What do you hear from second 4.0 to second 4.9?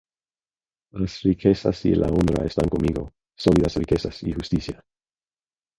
y justicia.